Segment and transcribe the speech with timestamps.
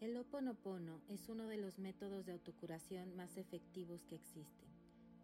[0.00, 4.70] El Oponopono es uno de los métodos de autocuración más efectivos que existen,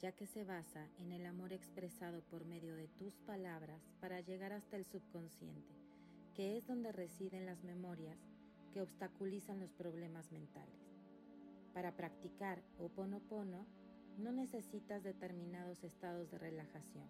[0.01, 4.53] ya que se basa en el amor expresado por medio de tus palabras para llegar
[4.53, 5.75] hasta el subconsciente,
[6.35, 8.19] que es donde residen las memorias
[8.75, 10.93] que obstaculizan los problemas mentales.
[11.73, 13.67] Para practicar Oponopono
[14.19, 17.09] no necesitas determinados estados de relajación.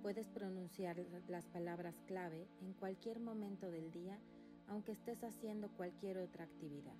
[0.00, 0.96] Puedes pronunciar
[1.28, 4.18] las palabras clave en cualquier momento del día
[4.68, 6.96] aunque estés haciendo cualquier otra actividad.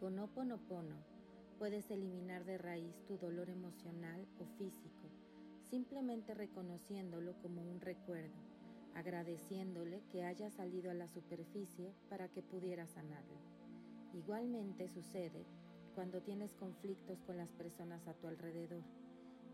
[0.00, 0.96] Con Oponopono
[1.58, 5.08] puedes eliminar de raíz tu dolor emocional o físico,
[5.70, 8.34] simplemente reconociéndolo como un recuerdo,
[8.94, 13.38] agradeciéndole que haya salido a la superficie para que pudiera sanarlo.
[14.12, 15.46] Igualmente sucede
[15.94, 18.82] cuando tienes conflictos con las personas a tu alrededor,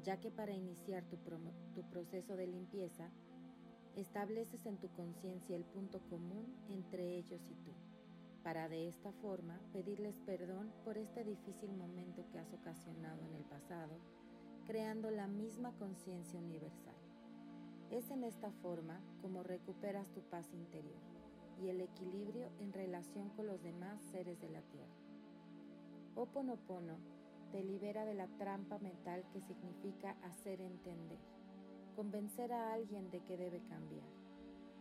[0.02, 3.10] ya que para iniciar tu proceso de limpieza
[3.96, 7.72] estableces en tu conciencia el punto común entre ellos y tú,
[8.42, 13.44] para de esta forma pedirles perdón por este difícil momento que has ocasionado en el
[13.44, 13.98] pasado,
[14.66, 16.94] creando la misma conciencia universal.
[17.90, 21.00] Es en esta forma como recuperas tu paz interior
[21.60, 24.94] y el equilibrio en relación con los demás seres de la tierra.
[26.14, 26.96] Oponopono
[27.50, 31.18] te libera de la trampa mental que significa hacer entender
[32.00, 34.08] convencer a alguien de que debe cambiar.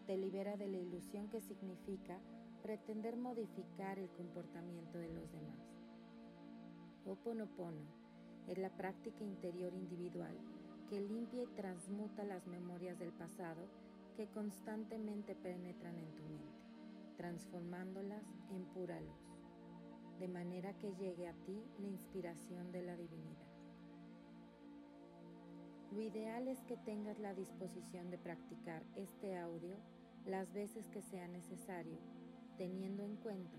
[0.08, 2.18] Te libera de la ilusión que significa
[2.64, 5.60] pretender modificar el comportamiento de los demás.
[7.06, 7.82] Oponopono
[8.48, 10.34] es la práctica interior individual
[10.90, 13.68] que limpia y transmuta las memorias del pasado
[14.16, 16.64] que constantemente penetran en tu mente,
[17.18, 23.39] transformándolas en pura luz, de manera que llegue a ti la inspiración de la divinidad.
[25.92, 29.76] Lo ideal es que tengas la disposición de practicar este audio
[30.24, 31.98] las veces que sea necesario,
[32.58, 33.58] teniendo en cuenta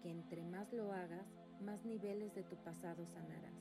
[0.00, 1.26] que entre más lo hagas,
[1.60, 3.56] más niveles de tu pasado sanarás,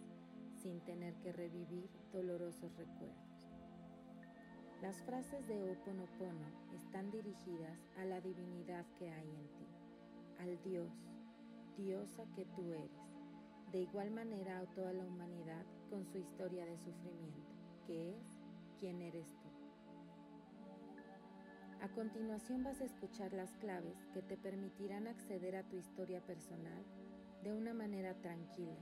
[0.62, 3.48] sin tener que revivir dolorosos recuerdos.
[4.84, 9.68] Las frases de Oponopono están dirigidas a la divinidad que hay en ti,
[10.38, 10.92] al Dios,
[11.76, 12.92] diosa que tú eres,
[13.72, 17.41] de igual manera a toda la humanidad con su historia de sufrimiento
[17.92, 18.40] es
[18.80, 19.50] quién eres tú.
[21.82, 26.86] A continuación vas a escuchar las claves que te permitirán acceder a tu historia personal
[27.44, 28.78] de una manera tranquila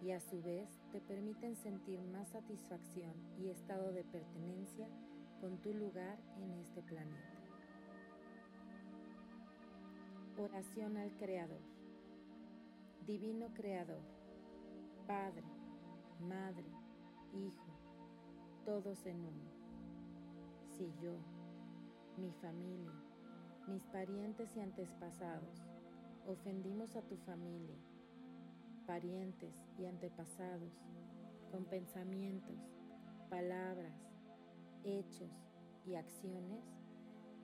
[0.00, 4.86] y a su vez te permiten sentir más satisfacción y estado de pertenencia
[5.40, 7.36] con tu lugar en este planeta.
[10.38, 11.62] Oración al Creador.
[13.06, 14.02] Divino Creador,
[15.06, 15.46] Padre,
[16.20, 16.66] Madre,
[17.32, 17.65] Hijo,
[18.66, 19.48] todos en uno.
[20.76, 21.12] Si yo,
[22.18, 22.92] mi familia,
[23.68, 25.62] mis parientes y antepasados
[26.26, 27.76] ofendimos a tu familia,
[28.84, 30.72] parientes y antepasados,
[31.52, 32.58] con pensamientos,
[33.30, 33.94] palabras,
[34.82, 35.30] hechos
[35.86, 36.64] y acciones,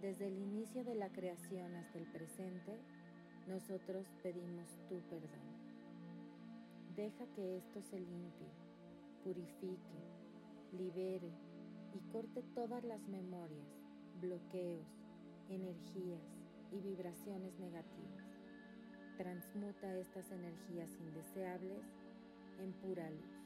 [0.00, 2.80] desde el inicio de la creación hasta el presente,
[3.46, 5.52] nosotros pedimos tu perdón.
[6.96, 8.48] Deja que esto se limpie,
[9.22, 10.11] purifique,
[10.72, 11.30] libere
[11.94, 13.68] y corte todas las memorias,
[14.20, 14.86] bloqueos,
[15.48, 16.22] energías
[16.70, 18.24] y vibraciones negativas.
[19.16, 21.84] Transmuta estas energías indeseables
[22.58, 23.42] en pura luz.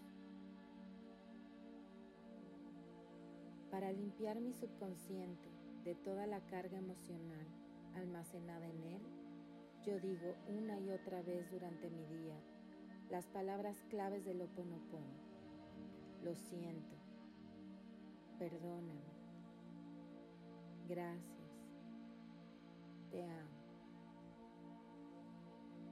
[3.70, 5.50] Para limpiar mi subconsciente
[5.84, 7.46] de toda la carga emocional
[7.94, 9.02] almacenada en él,
[9.84, 12.36] yo digo una y otra vez durante mi día
[13.10, 15.14] las palabras claves del Ho Oponopono.
[16.24, 16.95] Lo siento,
[18.38, 19.16] Perdóname.
[20.88, 21.50] Gracias.
[23.10, 23.56] Te amo.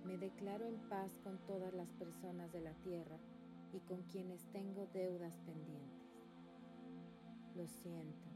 [0.04, 3.18] Me declaro en paz con todas las personas de la tierra
[3.72, 6.04] y con quienes tengo deudas pendientes.
[7.56, 8.28] Lo siento.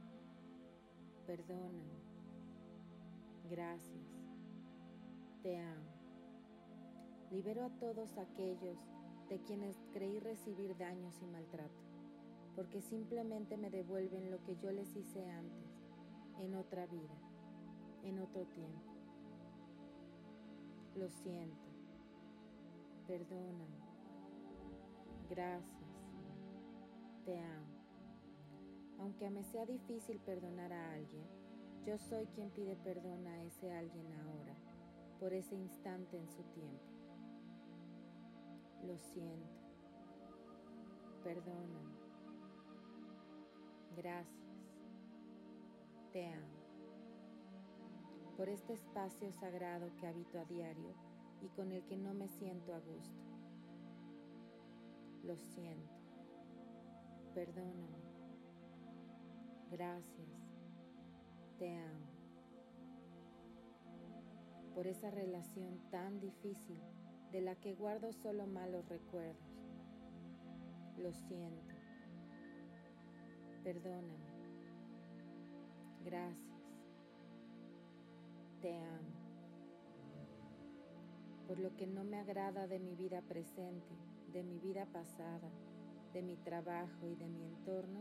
[1.26, 2.00] Perdóname.
[3.50, 4.06] Gracias.
[5.42, 5.92] Te amo.
[7.30, 8.78] Libero a todos aquellos
[9.28, 11.87] de quienes creí recibir daños y maltrato
[12.58, 15.70] porque simplemente me devuelven lo que yo les hice antes,
[16.40, 17.14] en otra vida,
[18.02, 18.82] en otro tiempo.
[20.96, 21.68] Lo siento,
[23.06, 23.78] perdóname,
[25.30, 25.88] gracias,
[27.24, 27.78] te amo.
[28.98, 31.28] Aunque me sea difícil perdonar a alguien,
[31.86, 34.56] yo soy quien pide perdón a ese alguien ahora,
[35.20, 36.90] por ese instante en su tiempo.
[38.82, 39.60] Lo siento,
[41.22, 41.87] perdóname
[43.98, 44.54] Gracias.
[46.12, 46.58] Te amo.
[48.36, 50.94] Por este espacio sagrado que habito a diario,
[51.40, 53.24] y con el que no me siento a gusto.
[55.24, 55.96] Lo siento.
[57.34, 57.98] Perdóname.
[59.72, 60.28] Gracias.
[61.58, 62.06] Te amo.
[64.76, 66.80] Por esa relación tan difícil
[67.32, 69.42] de la que guardo solo malos recuerdos.
[70.98, 71.67] Lo siento.
[73.68, 74.32] Perdóname.
[76.02, 76.62] Gracias.
[78.62, 79.12] Te amo.
[81.46, 83.94] Por lo que no me agrada de mi vida presente,
[84.32, 85.50] de mi vida pasada,
[86.14, 88.00] de mi trabajo y de mi entorno,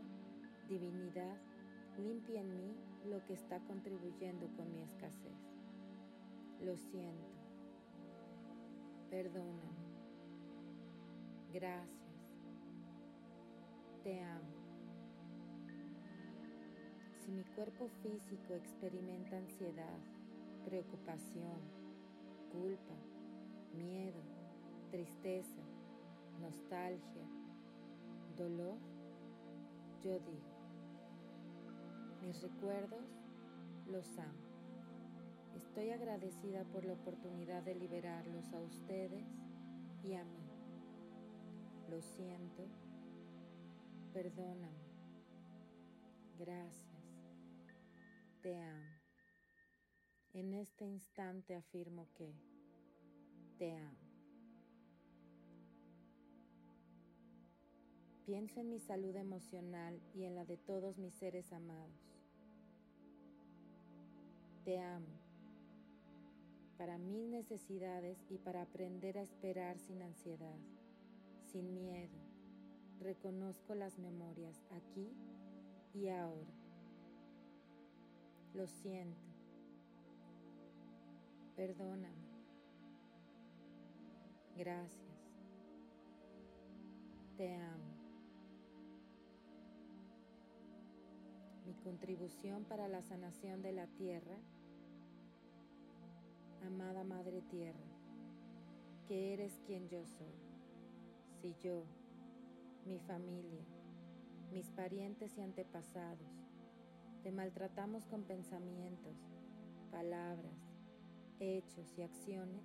[0.69, 1.36] divinidad,
[1.98, 2.74] limpia en mí
[3.10, 5.36] lo que está contribuyendo con mi escasez.
[6.62, 7.28] Lo siento.
[9.10, 9.84] Perdóname.
[11.52, 11.90] Gracias.
[14.06, 14.56] Te amo.
[17.28, 20.00] Si mi cuerpo físico experimenta ansiedad,
[20.64, 21.60] preocupación,
[22.54, 22.96] culpa,
[23.76, 24.22] miedo,
[24.92, 25.62] tristeza,
[26.40, 27.28] nostalgia,
[28.38, 28.78] dolor,
[30.06, 30.48] yo digo,
[32.22, 33.04] mis recuerdos
[33.92, 34.48] los amo.
[35.54, 39.28] Estoy agradecida por la oportunidad de liberarlos a ustedes
[40.02, 40.48] y a mí.
[41.90, 42.64] Lo siento,
[44.14, 44.88] perdóname,
[46.40, 46.87] gracias,
[48.48, 48.96] te amo.
[50.32, 52.34] En este instante afirmo que
[53.58, 54.08] te amo.
[58.26, 62.16] Pienso en mi salud emocional y en la de todos mis seres amados.
[64.64, 65.20] Te amo
[66.78, 70.58] para mis necesidades y para aprender a esperar sin ansiedad,
[71.52, 72.18] sin miedo.
[73.02, 75.12] Reconozco las memorias aquí
[75.94, 76.56] y ahora.
[78.57, 79.21] Lo siento.
[81.56, 82.27] Perdóname.
[84.57, 84.98] Gracias.
[87.38, 87.94] Te amo.
[91.68, 94.39] Mi contribución para la sanación de la tierra
[96.65, 97.77] amada Madre Tierra,
[99.07, 100.33] que eres quien yo soy.
[101.42, 101.83] Si yo,
[102.88, 103.63] mi familia,
[104.51, 106.47] mis parientes y antepasados,
[107.28, 109.18] te maltratamos con pensamientos,
[109.92, 110.56] palabras,
[111.42, 112.64] hechos y acciones,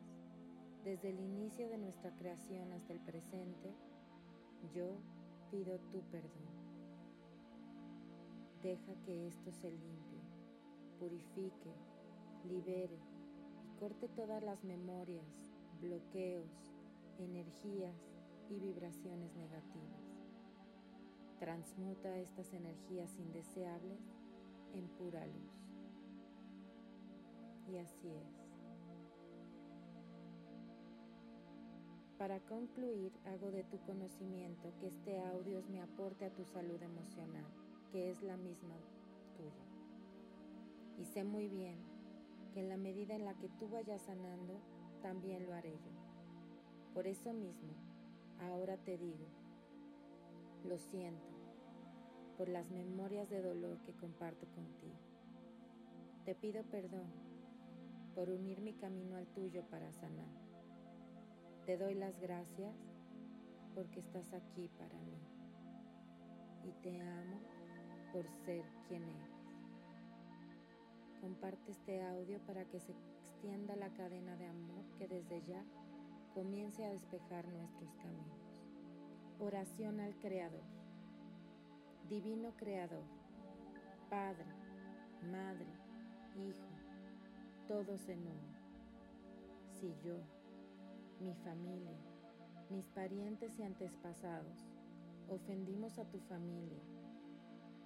[0.84, 3.74] desde el inicio de nuestra creación hasta el presente,
[4.72, 5.00] yo
[5.50, 6.46] pido tu perdón.
[8.62, 10.22] Deja que esto se limpie,
[11.00, 11.74] purifique,
[12.44, 13.00] libere
[13.80, 15.26] corte todas las memorias,
[15.80, 16.70] bloqueos,
[17.18, 17.96] energías
[18.48, 20.04] y vibraciones negativas.
[21.40, 24.21] Transmuta estas energías indeseables
[24.74, 25.52] en pura luz.
[27.68, 28.42] Y así es.
[32.18, 36.80] Para concluir, hago de tu conocimiento que este audio es mi aporte a tu salud
[36.80, 37.46] emocional,
[37.90, 38.76] que es la misma
[39.36, 39.66] tuya.
[40.98, 41.78] Y sé muy bien
[42.52, 44.60] que en la medida en la que tú vayas sanando,
[45.02, 45.90] también lo haré yo.
[46.94, 47.72] Por eso mismo,
[48.38, 49.26] ahora te digo,
[50.64, 51.41] lo siento
[52.36, 54.96] por las memorias de dolor que comparto contigo.
[56.24, 57.10] Te pido perdón
[58.14, 60.28] por unir mi camino al tuyo para sanar.
[61.66, 62.74] Te doy las gracias
[63.74, 65.18] porque estás aquí para mí.
[66.64, 67.40] Y te amo
[68.12, 69.32] por ser quien eres.
[71.20, 75.64] Comparte este audio para que se extienda la cadena de amor que desde ya
[76.34, 78.42] comience a despejar nuestros caminos.
[79.38, 80.81] Oración al Creador.
[82.08, 83.04] Divino Creador,
[84.10, 84.46] Padre,
[85.30, 85.66] Madre,
[86.36, 86.68] Hijo,
[87.68, 88.52] todos en uno.
[89.80, 90.18] Si yo,
[91.20, 91.96] mi familia,
[92.70, 94.64] mis parientes y antepasados
[95.28, 96.82] ofendimos a tu familia,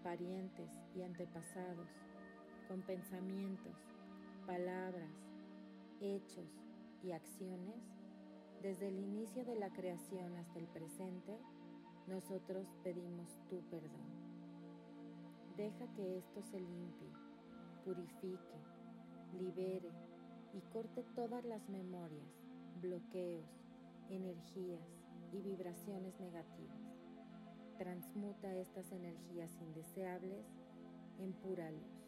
[0.02, 1.88] parientes y antepasados,
[2.68, 3.76] con pensamientos,
[4.46, 5.12] palabras,
[6.00, 6.48] hechos
[7.02, 7.76] y acciones,
[8.62, 11.38] desde el inicio de la creación hasta el presente,
[12.06, 14.06] nosotros pedimos tu perdón.
[15.56, 17.08] Deja que esto se limpie,
[17.84, 18.58] purifique,
[19.38, 19.90] libere
[20.52, 22.28] y corte todas las memorias,
[22.80, 23.46] bloqueos,
[24.10, 24.86] energías
[25.32, 26.80] y vibraciones negativas.
[27.78, 30.46] Transmuta estas energías indeseables
[31.18, 32.06] en pura luz.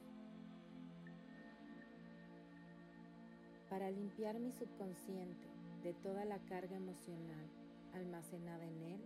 [3.69, 5.47] para limpiar mi subconsciente
[5.83, 7.47] de toda la carga emocional
[7.95, 9.01] almacenada en él,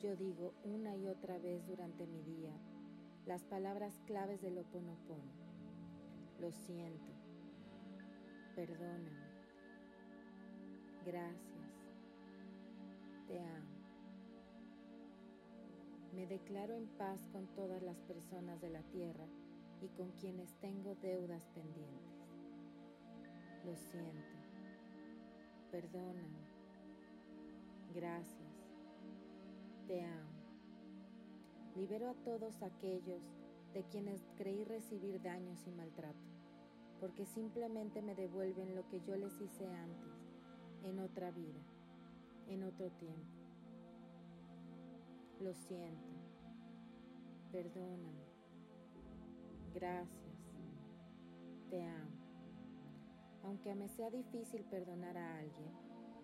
[0.00, 2.52] yo digo una y otra vez durante mi día
[3.26, 4.64] las palabras claves del Ho.
[6.38, 7.12] Lo siento,
[8.54, 9.26] perdóname,
[11.06, 11.46] Gracias.
[13.28, 13.76] Te amo.
[16.12, 19.26] Me declaro en paz con todas las personas de la tierra
[19.80, 22.26] y con quienes tengo deudas pendientes.
[23.64, 24.36] Lo siento.
[25.70, 26.46] Perdóname.
[27.94, 28.35] Gracias.
[29.86, 30.30] Te amo.
[31.76, 33.22] Libero a todos aquellos
[33.72, 36.26] de quienes creí recibir daños y maltrato,
[36.98, 40.12] porque simplemente me devuelven lo que yo les hice antes,
[40.82, 41.60] en otra vida,
[42.48, 43.30] en otro tiempo.
[45.38, 46.08] Lo siento.
[47.52, 48.26] Perdóname.
[49.72, 50.26] Gracias.
[51.70, 52.16] Te amo.
[53.44, 55.70] Aunque me sea difícil perdonar a alguien,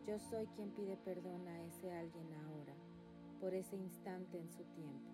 [0.05, 2.75] yo soy quien pide perdón a ese alguien ahora,
[3.43, 5.11] por ese instante en su tiempo.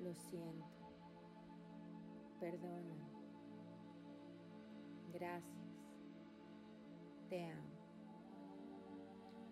[0.00, 0.68] Lo siento.
[2.38, 3.10] Perdóname.
[5.12, 5.82] Gracias.
[7.28, 7.76] Te amo.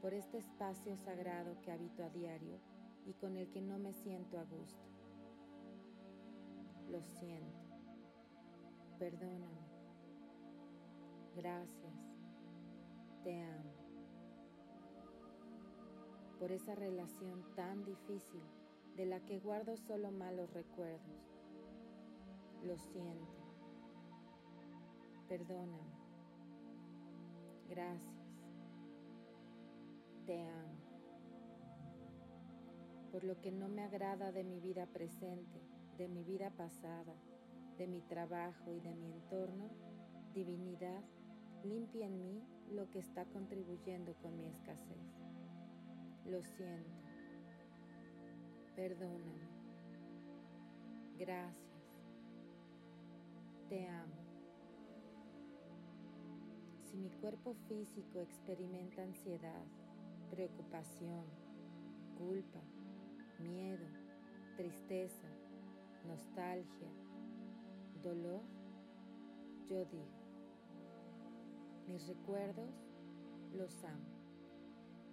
[0.01, 2.61] Por este espacio sagrado que habito a diario
[3.05, 4.87] y con el que no me siento a gusto.
[6.89, 7.67] Lo siento.
[8.97, 9.67] Perdóname.
[11.35, 11.95] Gracias.
[13.25, 13.76] Te amo.
[16.39, 18.43] Por esa relación tan difícil
[18.97, 21.37] de la que guardo solo malos recuerdos.
[22.63, 23.47] Lo siento.
[25.29, 25.97] Perdóname.
[27.69, 28.17] Gracias.
[30.25, 30.77] Te amo.
[33.13, 35.61] Por lo que no me agrada de mi vida presente,
[35.97, 37.15] de mi vida pasada,
[37.79, 39.71] de mi trabajo y de mi entorno,
[40.35, 41.03] divinidad,
[41.65, 45.26] limpia en mí lo que está contribuyendo con mi escasez.
[46.31, 46.91] Lo siento.
[48.75, 49.49] Perdóname.
[51.19, 51.67] Gracias.
[53.69, 54.15] Te amo.
[56.83, 59.65] Si mi cuerpo físico experimenta ansiedad,
[60.31, 61.25] preocupación,
[62.19, 62.61] culpa,
[63.39, 63.87] miedo,
[64.57, 65.29] tristeza,
[66.07, 66.91] nostalgia,
[68.03, 68.43] dolor,
[69.69, 70.27] yo digo,
[71.87, 72.71] mis recuerdos
[73.53, 74.16] los amo.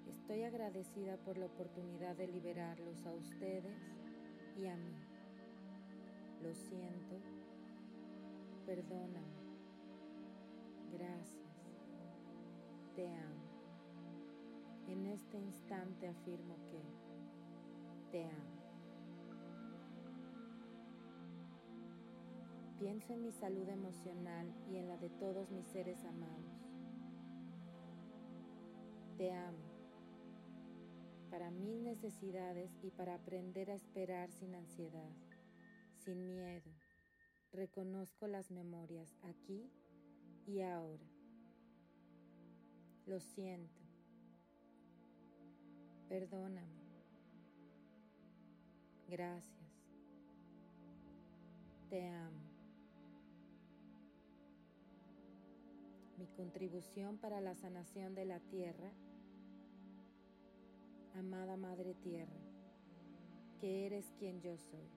[0.07, 3.77] Estoy agradecida por la oportunidad de liberarlos a ustedes
[4.57, 4.95] y a mí.
[6.41, 7.15] Lo siento.
[8.65, 9.43] Perdóname.
[10.91, 11.43] Gracias.
[12.95, 13.43] Te amo.
[14.87, 16.81] En este instante afirmo que
[18.11, 18.63] te amo.
[22.79, 26.51] Pienso en mi salud emocional y en la de todos mis seres amados.
[29.17, 29.72] Te amo
[31.33, 35.09] para mis necesidades y para aprender a esperar sin ansiedad,
[35.97, 36.71] sin miedo.
[37.51, 39.67] Reconozco las memorias aquí
[40.45, 41.09] y ahora.
[43.07, 43.81] Lo siento.
[46.07, 46.83] Perdóname.
[49.07, 49.71] Gracias.
[51.89, 52.43] Te amo.
[56.15, 58.91] Mi contribución para la sanación de la tierra
[61.15, 62.41] amada Madre Tierra,
[63.59, 64.89] que eres quien yo soy.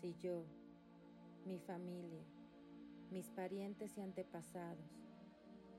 [0.00, 0.44] Si yo,
[1.44, 2.24] mi familia,
[3.10, 4.90] mis parientes y antepasados,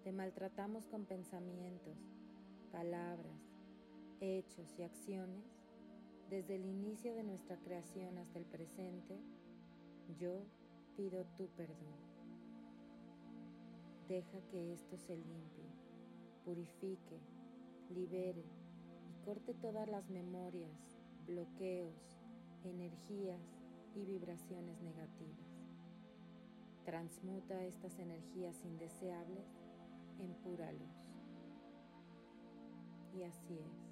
[0.03, 1.97] te maltratamos con pensamientos,
[2.71, 3.39] palabras,
[4.19, 5.43] hechos y acciones,
[6.29, 9.19] desde el inicio de nuestra creación hasta el presente,
[10.19, 10.45] yo
[10.95, 11.99] pido tu perdón.
[14.07, 15.65] Deja que esto se limpie,
[16.45, 17.19] purifique,
[17.89, 18.60] libere
[19.21, 22.21] corte todas las memorias, bloqueos,
[22.63, 23.41] energías
[23.95, 25.51] y vibraciones negativas.
[26.85, 29.45] Transmuta estas energías indeseables
[30.19, 31.11] en pura luz.
[33.13, 33.91] Y así es.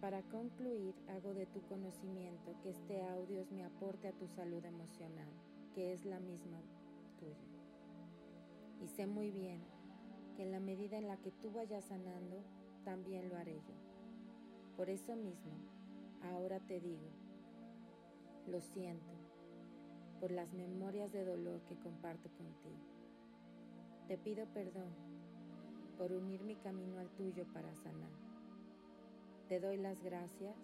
[0.00, 4.64] Para concluir, hago de tu conocimiento que este audio es mi aporte a tu salud
[4.64, 5.28] emocional,
[5.74, 6.60] que es la misma
[7.18, 7.36] tuya.
[8.80, 9.77] Y sé muy bien
[10.38, 12.42] en la medida en la que tú vayas sanando,
[12.84, 13.74] también lo haré yo.
[14.76, 15.52] Por eso mismo,
[16.22, 17.08] ahora te digo,
[18.46, 19.12] lo siento
[20.20, 22.78] por las memorias de dolor que comparto contigo.
[24.06, 24.92] Te pido perdón
[25.96, 28.12] por unir mi camino al tuyo para sanar.
[29.48, 30.56] Te doy las gracias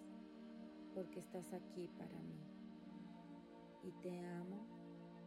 [0.93, 2.39] porque estás aquí para mí
[3.83, 4.65] y te amo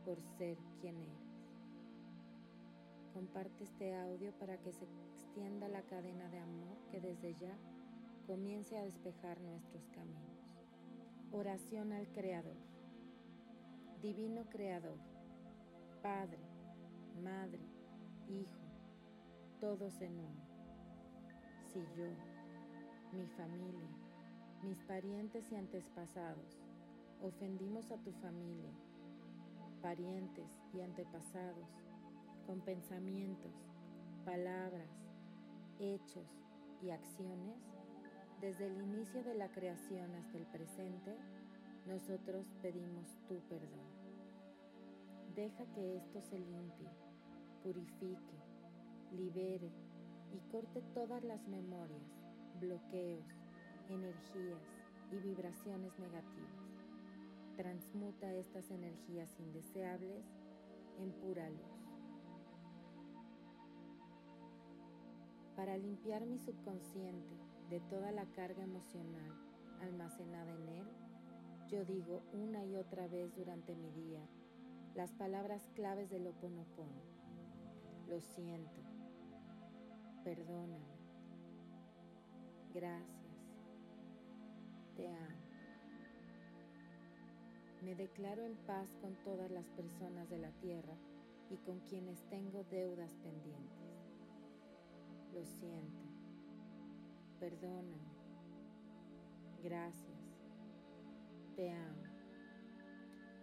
[0.05, 1.28] por ser quien eres.
[3.19, 7.59] Comparte este audio para que se extienda la cadena de amor que desde ya
[8.29, 10.39] comience a despejar nuestros caminos.
[11.33, 12.55] Oración al Creador.
[14.01, 15.01] Divino Creador,
[16.01, 16.39] Padre,
[17.21, 17.59] Madre,
[18.29, 18.63] hijo,
[19.61, 20.47] todos en uno.
[21.73, 22.07] Si yo,
[23.11, 23.89] mi familia,
[24.63, 26.57] mis parientes y antepasados
[27.21, 28.71] ofendimos a tu familia,
[29.83, 31.88] parientes y antepasados,
[32.49, 33.53] con pensamientos,
[34.25, 34.89] palabras,
[35.79, 36.27] hechos
[36.81, 37.59] y acciones,
[38.41, 41.15] desde el inicio de la creación hasta el presente,
[41.87, 43.87] nosotros pedimos tu perdón.
[45.35, 46.89] Deja que esto se limpie,
[47.63, 48.39] purifique,
[49.13, 49.71] libere
[50.33, 52.01] y corte todas las memorias,
[52.63, 53.29] bloqueos,
[53.91, 54.63] energías
[55.13, 56.65] y vibraciones negativas.
[57.59, 60.25] Transmuta estas energías indeseables
[60.99, 61.78] en pura luz.
[65.59, 67.35] Para limpiar mi subconsciente
[67.69, 69.33] de toda la carga emocional
[69.81, 70.87] almacenada en él,
[71.67, 74.21] yo digo una y otra vez durante mi día
[74.95, 77.03] las palabras claves del Oponopono.
[78.07, 78.81] Lo siento.
[80.23, 80.97] Perdóname.
[82.73, 83.35] Gracias.
[84.95, 85.43] Te amo.
[87.83, 90.95] Me declaro en paz con todas las personas de la tierra
[91.51, 93.78] y con quienes tengo deudas pendientes.
[95.35, 96.09] Lo siento.
[97.41, 98.09] Perdóname.
[99.63, 100.19] Gracias.
[101.57, 102.03] Te amo.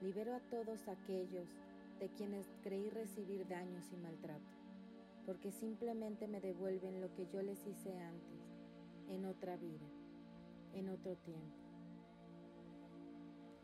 [0.02, 1.48] Libero a todos aquellos
[2.00, 4.52] de quienes creí recibir daños y maltrato,
[5.26, 8.40] porque simplemente me devuelven lo que yo les hice antes,
[9.10, 9.88] en otra vida,
[10.74, 11.58] en otro tiempo.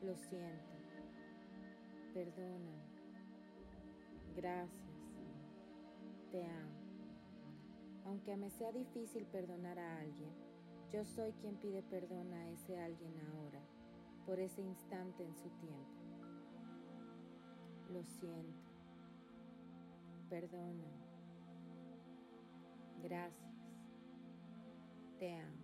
[0.02, 0.74] Lo siento.
[2.14, 2.82] Perdóname.
[4.36, 4.82] Gracias.
[6.32, 6.81] Te amo.
[8.06, 10.32] Aunque me sea difícil perdonar a alguien,
[10.92, 13.62] yo soy quien pide perdón a ese alguien ahora,
[14.26, 16.02] por ese instante en su tiempo.
[17.94, 18.72] Lo siento.
[20.30, 21.02] Perdóname.
[23.04, 23.52] Gracias.
[25.20, 25.62] Te amo.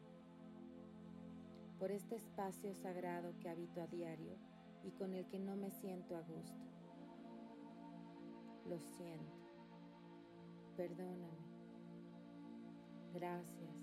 [1.79, 4.35] Por este espacio sagrado que habito a diario
[4.83, 6.65] y con el que no me siento a gusto.
[8.67, 9.37] Lo siento.
[10.75, 11.36] Perdóname.
[13.19, 13.75] Gracias.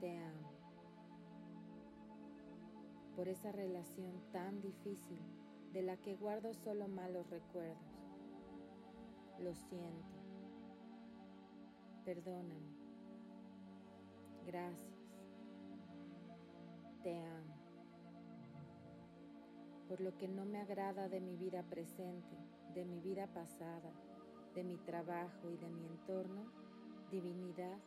[0.00, 0.50] Te amo.
[3.14, 5.20] Por esa relación tan difícil
[5.74, 7.76] de la que guardo solo malos recuerdos.
[9.38, 10.16] Lo siento.
[12.06, 12.74] Perdóname.
[14.46, 14.96] Gracias.
[17.02, 17.54] Te amo.
[19.88, 22.34] Por lo que no me agrada de mi vida presente,
[22.72, 23.92] de mi vida pasada,
[24.54, 26.46] de mi trabajo y de mi entorno,
[27.10, 27.78] divinidad,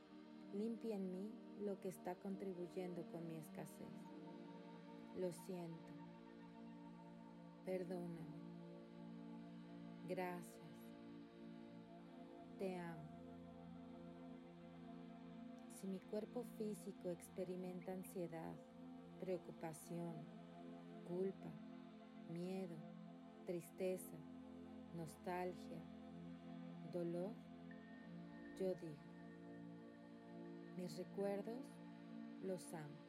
[0.54, 1.32] limpia en mí
[1.62, 3.88] lo que está contribuyendo con mi escasez.
[5.18, 5.94] Lo siento.
[7.66, 8.40] Perdóname.
[10.08, 10.60] Gracias.
[12.58, 13.10] Te amo.
[15.80, 18.56] Si mi cuerpo físico experimenta ansiedad,
[19.20, 20.16] preocupación,
[21.06, 21.52] culpa,
[22.30, 22.76] miedo,
[23.46, 24.18] tristeza,
[24.96, 25.82] nostalgia,
[26.92, 27.34] dolor,
[28.60, 29.09] yo digo,
[30.80, 31.62] mis recuerdos
[32.42, 33.00] los amo.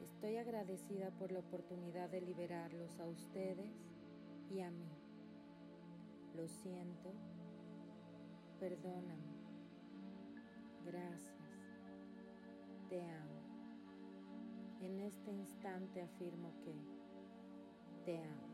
[0.00, 3.72] Estoy agradecida por la oportunidad de liberarlos a ustedes
[4.50, 4.88] y a mí.
[6.36, 7.12] Lo siento.
[8.60, 9.34] Perdóname.
[10.86, 11.34] Gracias.
[12.88, 13.40] Te amo.
[14.80, 16.74] En este instante afirmo que
[18.04, 18.50] te amo.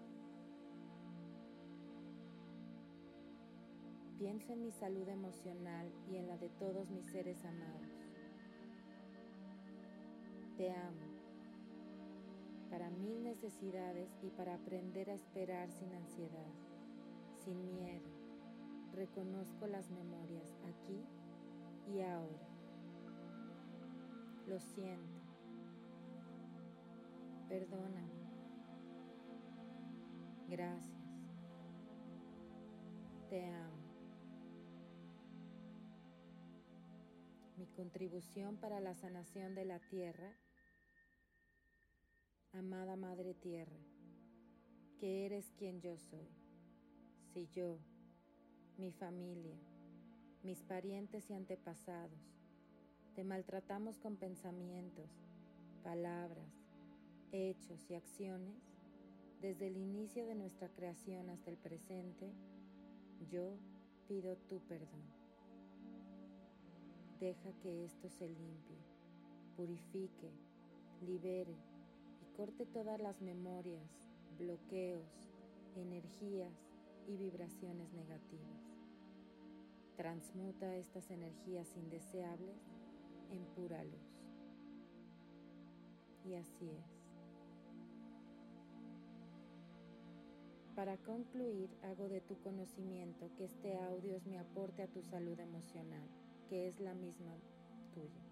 [4.18, 8.05] Pienso en mi salud emocional y en la de todos mis seres amados.
[10.56, 11.06] Te amo
[12.70, 16.52] para mil necesidades y para aprender a esperar sin ansiedad,
[17.44, 18.08] sin miedo.
[18.94, 21.04] Reconozco las memorias aquí
[21.92, 22.48] y ahora.
[24.46, 25.20] Lo siento.
[27.50, 28.26] Perdóname.
[30.48, 30.96] Gracias.
[33.28, 33.76] Te amo.
[37.58, 40.34] Mi contribución para la sanación de la tierra
[42.58, 43.76] amada Madre Tierra,
[44.98, 46.28] que eres quien yo soy.
[47.32, 47.78] Si yo,
[48.78, 49.56] mi familia,
[50.42, 52.18] mis parientes y antepasados,
[53.14, 55.10] te maltratamos con pensamientos,
[55.82, 56.50] palabras,
[57.30, 58.56] hechos y acciones,
[59.42, 62.32] desde el inicio de nuestra creación hasta el presente,
[63.30, 63.58] yo
[64.08, 65.04] pido tu perdón.
[67.20, 68.78] Deja que esto se limpie,
[69.56, 70.30] purifique,
[71.02, 71.75] libere
[72.36, 73.88] corte todas las memorias,
[74.38, 75.30] bloqueos,
[75.74, 76.52] energías
[77.08, 78.60] y vibraciones negativas.
[79.96, 82.58] Transmuta estas energías indeseables
[83.30, 84.20] en pura luz.
[86.26, 86.96] Y así es.
[90.74, 95.40] Para concluir, hago de tu conocimiento que este audio es mi aporte a tu salud
[95.40, 96.06] emocional,
[96.50, 97.32] que es la misma
[97.94, 98.26] tuya.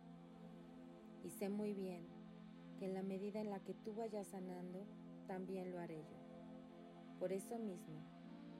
[1.24, 2.13] Y sé muy bien
[2.78, 4.86] que en la medida en la que tú vayas sanando,
[5.26, 7.18] también lo haré yo.
[7.18, 8.00] Por eso mismo,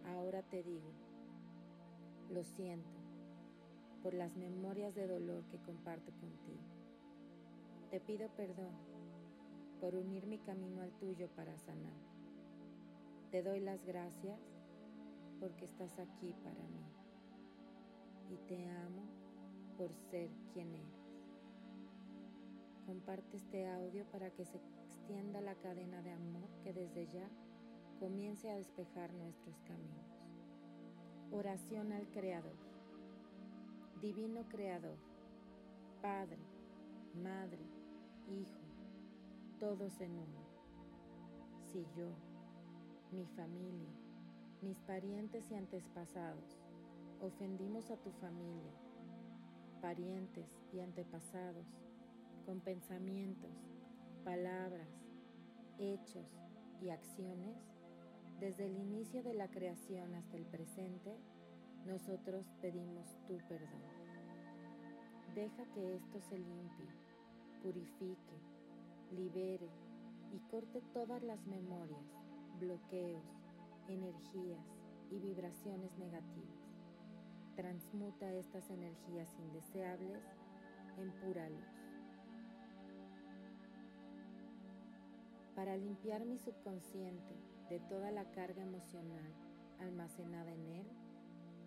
[0.06, 0.92] ahora te digo,
[2.30, 2.98] lo siento
[4.02, 6.62] por las memorias de dolor que comparto contigo.
[7.90, 8.74] Te pido perdón
[9.80, 11.96] por unir mi camino al tuyo para sanar.
[13.30, 14.38] Te doy las gracias
[15.40, 16.84] porque estás aquí para mí
[18.30, 19.02] y te amo
[19.76, 21.03] por ser quien eres.
[22.86, 27.28] Comparte este audio para que se extienda la cadena de amor que desde ya
[27.98, 30.04] comience a despejar nuestros caminos.
[31.30, 32.56] Oración al Creador.
[34.00, 34.98] Divino Creador,
[36.02, 36.44] Padre,
[37.14, 37.64] Madre,
[38.28, 38.60] Hijo,
[39.58, 40.44] todos en uno.
[41.72, 42.10] Si yo,
[43.12, 43.88] mi familia,
[44.60, 46.58] mis parientes y antepasados,
[47.22, 48.72] ofendimos a tu familia,
[49.80, 51.66] parientes y antepasados,
[52.44, 53.50] con pensamientos,
[54.24, 54.88] palabras,
[55.78, 56.26] hechos
[56.80, 57.56] y acciones,
[58.40, 61.16] desde el inicio de la creación hasta el presente,
[61.86, 63.82] nosotros pedimos tu perdón.
[65.34, 66.86] Deja que esto se limpie,
[67.62, 68.38] purifique,
[69.12, 69.68] libere
[70.32, 72.24] y corte todas las memorias
[72.58, 73.24] bloqueos,
[73.88, 74.64] energías
[75.10, 76.64] y vibraciones negativas.
[77.56, 80.22] Transmuta estas energías indeseables
[80.98, 81.73] en pura luz.
[85.54, 87.34] Para limpiar mi subconsciente
[87.70, 89.32] de toda la carga emocional
[89.78, 90.86] almacenada en él,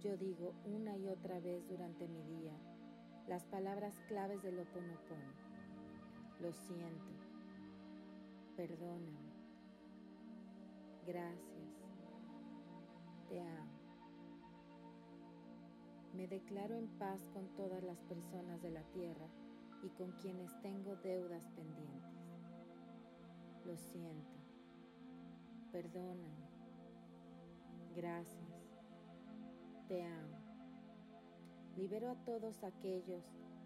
[0.02, 2.54] yo digo una y otra vez durante mi día
[3.28, 5.34] las palabras claves del Oponopono.
[6.39, 7.12] Lo siento.
[8.56, 9.28] Perdóname
[11.08, 11.71] Gracias.
[13.30, 13.71] Te amo.
[16.13, 19.28] Me declaro en paz con todas las personas de la tierra
[19.84, 22.17] y con quienes tengo deudas pendientes.
[23.68, 24.40] Lo siento.
[25.74, 26.48] Perdóname.
[27.96, 28.48] Gracias.
[29.90, 30.38] Te amo.
[31.76, 33.24] Libero a todos aquellos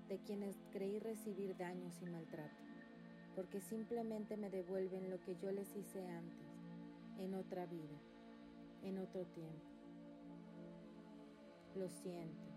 [0.09, 2.63] de quienes creí recibir daños y maltrato,
[3.35, 6.49] porque simplemente me devuelven lo que yo les hice antes
[7.19, 7.97] en otra vida,
[8.81, 9.71] en otro tiempo.
[11.75, 12.49] Lo siento,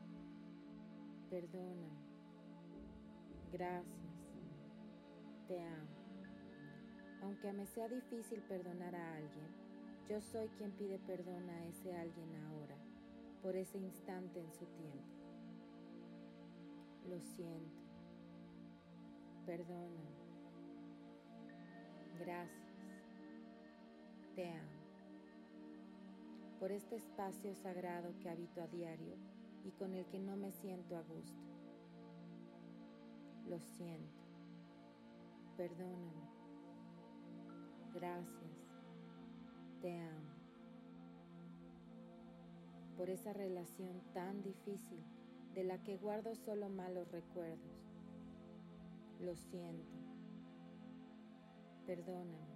[1.31, 1.91] perdona,
[3.53, 4.19] gracias,
[5.47, 5.94] te amo.
[7.25, 9.49] Aunque me sea difícil perdonar a alguien,
[10.09, 12.77] yo soy quien pide perdón a ese alguien ahora,
[13.43, 15.05] por ese instante en su tiempo.
[17.09, 17.81] Lo siento,
[19.47, 20.05] perdona,
[22.19, 22.65] gracias
[24.35, 24.85] te amo.
[26.59, 29.17] Por este espacio sagrado que habito a diario
[29.65, 31.43] y con el que no me siento a gusto.
[33.49, 34.25] Lo siento.
[35.57, 36.34] Perdóname.
[37.95, 38.51] Gracias.
[39.81, 40.35] Te amo.
[42.97, 44.99] Por esa relación tan difícil
[45.55, 47.95] de la que guardo solo malos recuerdos.
[49.21, 49.97] Lo siento.
[51.87, 52.55] Perdóname.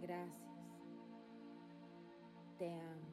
[0.00, 0.48] Gracias.
[2.56, 3.08] Te amo.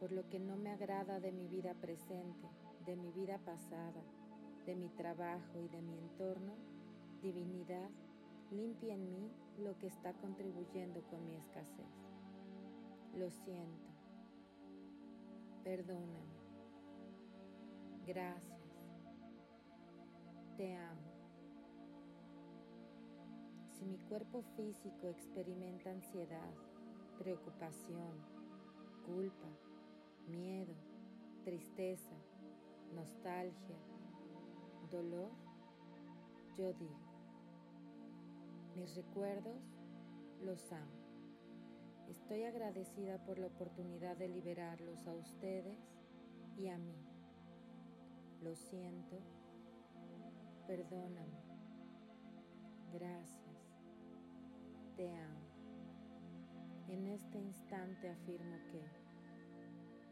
[0.00, 2.48] Por lo que no me agrada de mi vida presente,
[2.86, 4.02] de mi vida pasada,
[4.64, 6.54] de mi trabajo y de mi entorno,
[7.20, 7.90] divinidad,
[8.54, 11.90] limpia en mí lo que está contribuyendo con mi escasez.
[13.14, 13.88] Lo siento.
[15.62, 16.34] Perdóname.
[18.06, 18.60] Gracias.
[20.56, 21.00] Te amo.
[23.72, 26.54] Si mi cuerpo físico experimenta ansiedad,
[27.18, 28.12] preocupación,
[29.04, 29.48] culpa,
[30.28, 30.74] miedo,
[31.44, 32.14] tristeza,
[32.94, 33.76] nostalgia,
[34.90, 35.30] dolor,
[36.56, 37.03] yo digo,
[38.76, 39.62] mis recuerdos
[40.42, 41.04] los amo.
[42.08, 45.78] Estoy agradecida por la oportunidad de liberarlos a ustedes
[46.56, 46.96] y a mí.
[48.42, 49.18] Lo siento,
[50.66, 51.42] perdóname,
[52.92, 53.44] gracias
[54.96, 55.40] te amo.
[56.88, 58.80] En este instante afirmo que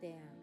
[0.01, 0.43] te amo.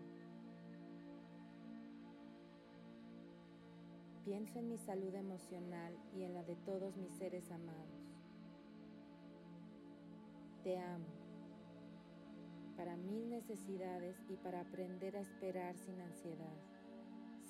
[4.24, 7.99] Pienso en mi salud emocional y en la de todos mis seres amados.
[10.64, 11.06] Te amo.
[12.76, 16.56] para mis necesidades y para aprender a esperar sin ansiedad,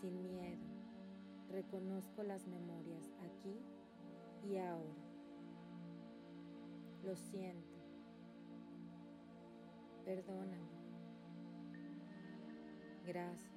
[0.01, 0.65] sin miedo.
[1.49, 3.61] Reconozco las memorias aquí
[4.43, 5.03] y ahora.
[7.03, 7.77] Lo siento.
[10.03, 10.69] Perdóname.
[13.05, 13.49] Gracias.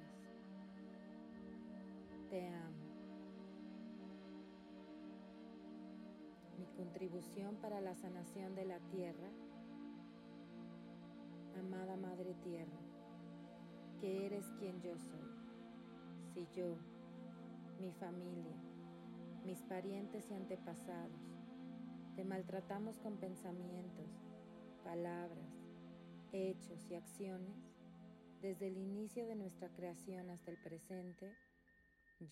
[2.29, 2.82] Te amo.
[7.61, 9.29] Para la sanación de la tierra.
[11.59, 12.79] Amada Madre Tierra,
[13.99, 15.27] que eres quien yo soy.
[16.33, 16.77] Si yo,
[17.79, 18.55] mi familia,
[19.45, 21.19] mis parientes y antepasados,
[22.15, 24.09] te maltratamos con pensamientos,
[24.85, 25.51] palabras,
[26.31, 27.57] hechos y acciones,
[28.41, 31.35] desde el inicio de nuestra creación hasta el presente,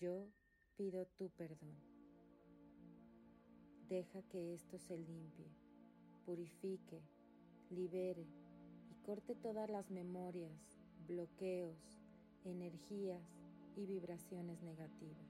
[0.00, 0.28] yo
[0.76, 1.91] pido tu perdón.
[3.92, 5.52] Deja que esto se limpie,
[6.24, 7.02] purifique,
[7.68, 8.26] libere
[8.90, 11.76] y corte todas las memorias, bloqueos,
[12.42, 13.20] energías
[13.76, 15.28] y vibraciones negativas.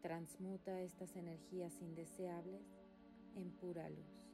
[0.00, 2.62] Transmuta estas energías indeseables
[3.36, 4.24] en pura luz.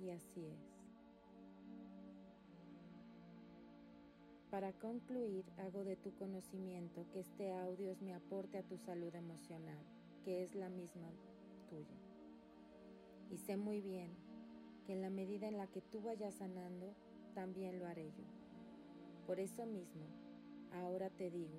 [0.00, 0.78] Y así es.
[4.50, 9.14] Para concluir, hago de tu conocimiento que este audio es mi aporte a tu salud
[9.14, 9.86] emocional,
[10.28, 11.08] que es la misma
[11.70, 11.96] tuya.
[13.30, 14.10] Y sé muy bien
[14.84, 16.92] que en la medida en la que tú vayas sanando,
[17.34, 18.24] también lo haré yo.
[19.26, 20.04] Por eso mismo,
[20.70, 21.58] ahora te digo,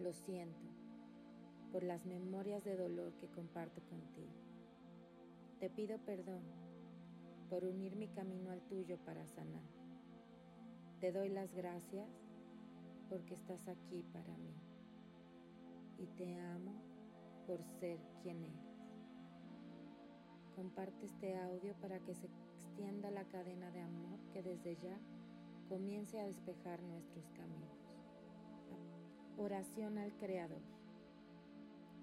[0.00, 0.66] lo siento
[1.70, 4.32] por las memorias de dolor que comparto contigo.
[5.60, 6.42] Te pido perdón
[7.48, 9.70] por unir mi camino al tuyo para sanar.
[10.98, 12.10] Te doy las gracias
[13.08, 14.56] porque estás aquí para mí
[15.96, 16.89] y te amo
[17.50, 18.78] por ser quien eres.
[20.54, 24.96] Comparte este audio para que se extienda la cadena de amor que desde ya
[25.68, 27.90] comience a despejar nuestros caminos.
[29.36, 30.62] Oración al Creador.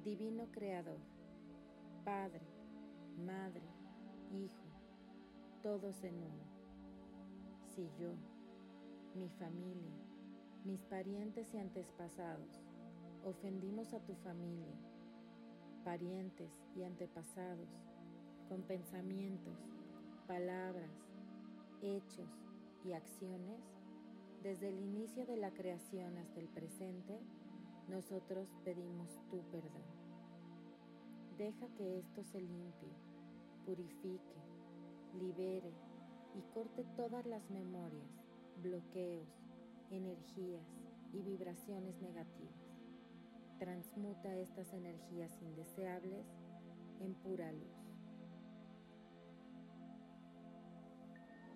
[0.04, 1.00] Divino Creador,
[2.04, 2.46] Padre,
[3.26, 3.70] Madre,
[4.34, 4.68] Hijo,
[5.64, 6.44] todos en uno.
[7.74, 8.16] Si yo,
[9.16, 9.96] mi familia,
[10.66, 12.60] mis parientes y antepasados
[13.24, 14.76] ofendimos a tu familia,
[15.88, 17.70] parientes y antepasados
[18.50, 19.58] con pensamientos,
[20.28, 20.92] palabras,
[21.82, 22.28] hechos
[22.84, 23.62] y acciones,
[24.44, 27.18] desde el inicio de la creación hasta el presente,
[27.88, 29.88] nosotros pedimos tu perdón.
[31.38, 32.92] Deja que esto se limpie,
[33.66, 34.36] purifique,
[35.18, 35.72] libere
[36.36, 38.12] y corte todas las memorias,
[38.62, 39.30] bloqueos,
[39.90, 40.68] energías
[41.14, 42.57] y vibraciones negativas.
[43.60, 46.26] Transmuta estas energías indeseables
[47.00, 47.88] en pura luz.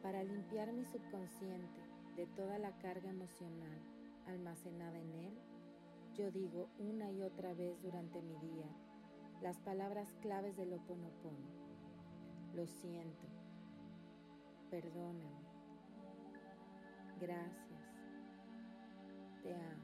[0.02, 1.80] Para limpiar mi subconsciente
[2.16, 3.80] de toda la carga emocional
[4.26, 5.38] almacenada en él,
[6.16, 8.66] yo digo una y otra vez durante mi día
[9.42, 11.50] las palabras claves del Oponopono.
[12.54, 13.28] Lo siento.
[14.70, 15.42] Perdóname.
[17.20, 17.82] Gracias.
[19.44, 19.81] Te amo.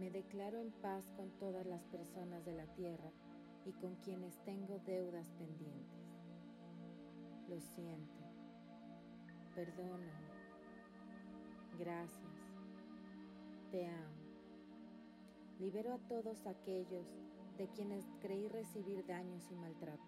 [0.00, 3.12] Me declaro en paz con todas las personas de la tierra
[3.64, 6.00] y con quienes tengo deudas pendientes.
[7.48, 8.20] Lo siento.
[9.54, 10.30] Perdóname.
[11.78, 12.40] Gracias
[13.70, 14.16] te amo.
[15.60, 17.06] Libero a todos aquellos
[17.56, 20.02] de quienes creí recibir daños y maltrato,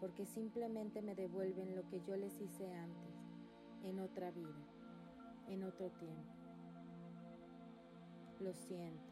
[0.00, 3.14] porque simplemente me devuelven lo que yo les hice antes,
[3.82, 4.66] en otra vida,
[5.48, 6.32] en otro tiempo.
[8.38, 9.05] Lo siento.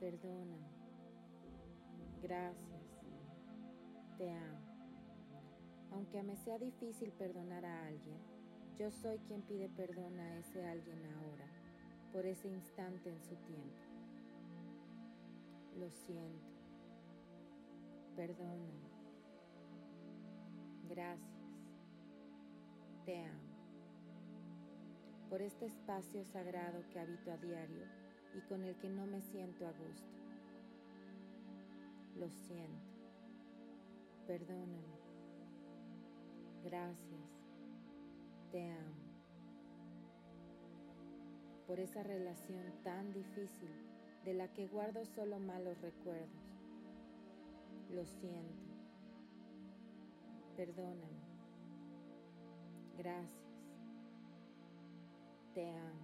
[0.00, 0.68] Perdóname.
[2.22, 2.82] Gracias.
[4.18, 4.58] Te amo.
[5.92, 8.18] Aunque me sea difícil perdonar a alguien,
[8.78, 11.46] yo soy quien pide perdón a ese alguien ahora
[12.12, 13.82] por ese instante en su tiempo.
[15.78, 16.46] Lo siento.
[18.16, 18.88] Perdóname.
[20.88, 21.28] Gracias.
[23.04, 23.54] Te amo.
[25.28, 28.03] Por este espacio sagrado que habito a diario
[28.34, 30.14] y con el que no me siento a gusto.
[32.16, 32.94] Lo siento.
[34.26, 34.98] Perdóname.
[36.64, 37.20] Gracias.
[38.50, 39.04] Te amo
[41.66, 43.70] por esa relación tan difícil
[44.24, 46.28] de la que guardo solo malos recuerdos.
[47.90, 48.74] Lo siento.
[50.56, 51.24] Perdóname.
[52.96, 53.44] Gracias.
[55.54, 56.03] Te amo.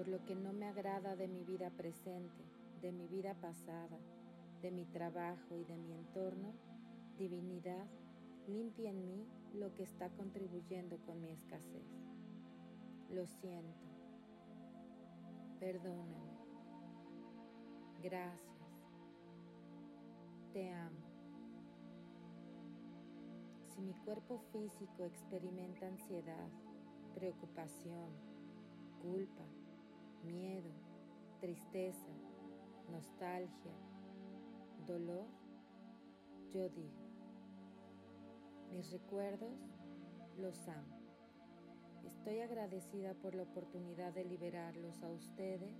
[0.00, 2.42] Por lo que no me agrada de mi vida presente,
[2.80, 3.98] de mi vida pasada,
[4.62, 6.54] de mi trabajo y de mi entorno,
[7.18, 7.86] Divinidad,
[8.46, 11.84] limpia en mí lo que está contribuyendo con mi escasez.
[13.10, 13.84] Lo siento.
[15.58, 16.32] Perdóname.
[18.02, 18.72] Gracias.
[20.54, 21.04] Te amo.
[23.68, 26.48] Si mi cuerpo físico experimenta ansiedad,
[27.14, 28.08] preocupación,
[29.02, 29.44] culpa,
[30.24, 30.70] miedo,
[31.40, 32.08] tristeza,
[32.90, 33.72] nostalgia,
[34.86, 35.26] dolor,
[36.52, 37.00] yo digo,
[38.72, 39.58] mis recuerdos
[40.36, 41.00] los amo.
[42.04, 45.74] Estoy agradecida por la oportunidad de liberarlos a ustedes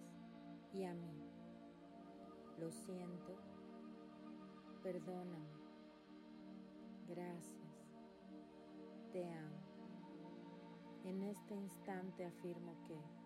[0.72, 1.24] y a mí.
[2.58, 3.36] Lo siento,
[4.82, 5.50] perdóname,
[7.08, 7.86] gracias,
[9.12, 9.60] te amo.
[11.04, 13.19] En este instante afirmo que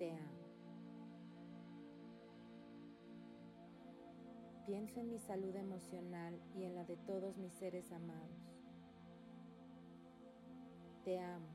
[0.00, 0.40] te amo.
[4.64, 8.56] Pienso en mi salud emocional y en la de todos mis seres amados.
[11.04, 11.48] Te amo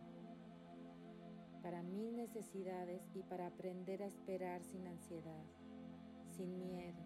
[1.63, 5.45] para mis necesidades y para aprender a esperar sin ansiedad,
[6.38, 7.03] sin miedo.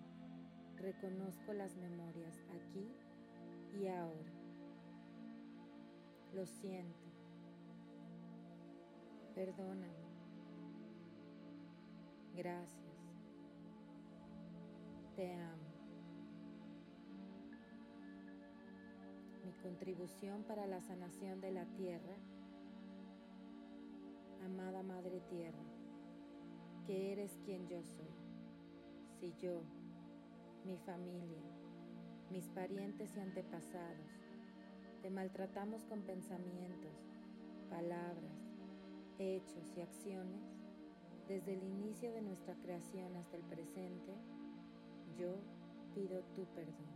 [0.76, 2.92] Reconozco las memorias aquí
[3.80, 4.34] y ahora.
[6.34, 7.08] Lo siento.
[9.36, 9.99] Perdóname.
[12.40, 12.96] Gracias.
[15.18, 15.68] Te amo.
[19.44, 22.16] Mi contribución para la sanación de la tierra.
[24.46, 25.66] Amada Madre Tierra,
[26.86, 28.16] que eres quien yo soy.
[29.20, 29.62] Si yo,
[30.64, 31.44] mi familia,
[32.32, 34.08] mis parientes y antepasados,
[35.02, 36.96] te maltratamos con pensamientos,
[37.70, 38.40] palabras,
[39.18, 40.59] hechos y acciones,
[41.30, 44.16] desde el inicio de nuestra creación hasta el presente,
[45.16, 45.36] yo
[45.94, 46.90] pido tu perdón.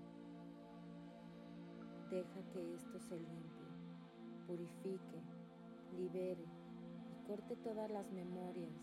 [2.09, 3.67] Deja que esto se limpie,
[4.47, 5.21] purifique,
[5.95, 6.47] libere
[7.11, 8.73] y corte todas las memorias,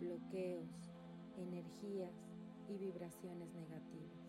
[0.00, 0.70] bloqueos,
[1.36, 2.14] energías
[2.70, 4.24] y vibraciones negativas.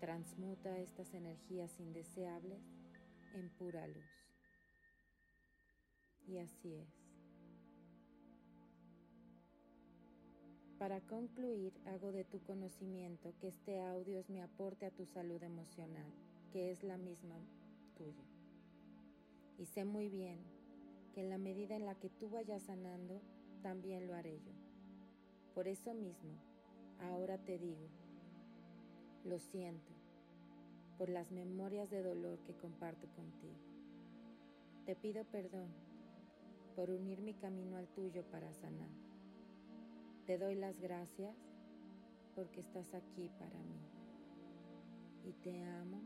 [0.00, 2.64] Transmuta estas energías indeseables
[3.32, 4.10] en pura luz.
[6.26, 7.05] Y así es.
[10.78, 15.42] Para concluir, hago de tu conocimiento que este audio es mi aporte a tu salud
[15.42, 16.12] emocional,
[16.52, 17.36] que es la misma
[17.96, 18.24] tuya.
[19.58, 20.38] Y sé muy bien
[21.14, 23.22] que en la medida en la que tú vayas sanando,
[23.62, 24.52] también lo haré yo.
[25.54, 26.34] Por eso mismo,
[27.00, 27.88] ahora te digo,
[29.24, 29.94] lo siento
[30.98, 33.56] por las memorias de dolor que comparto contigo.
[34.84, 35.70] Te pido perdón
[36.74, 39.05] por unir mi camino al tuyo para sanar.
[40.26, 41.36] Te doy las gracias
[42.34, 43.80] porque estás aquí para mí
[45.22, 46.02] y te amo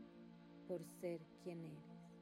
[0.67, 2.13] por ser quien eres.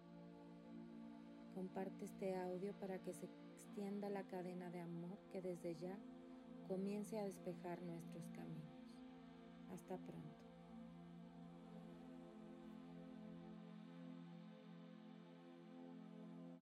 [1.54, 6.00] Comparte este audio para que se extienda la cadena de amor que desde ya
[6.70, 8.80] comience a despejar nuestros caminos.
[9.70, 10.29] Hasta pronto.